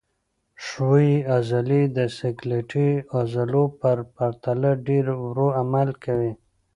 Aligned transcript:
ښویې 0.65 1.15
عضلې 1.33 1.81
د 1.97 1.99
سکلیټي 2.17 2.89
عضلو 3.17 3.63
په 3.79 3.89
پرتله 4.15 4.71
ډېر 4.87 5.05
ورو 5.23 5.47
عمل 5.59 5.89
کوي. 6.03 6.33